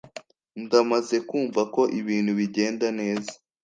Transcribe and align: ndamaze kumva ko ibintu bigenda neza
ndamaze 0.63 1.15
kumva 1.29 1.61
ko 1.73 1.81
ibintu 1.99 2.31
bigenda 2.39 2.87
neza 2.99 3.31